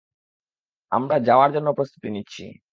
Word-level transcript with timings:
আমরা 0.91 1.15
যাওয়ার 1.27 1.49
জন্য 1.55 1.67
প্রস্তুতি 1.77 2.07
নিচ্ছি! 2.09 2.43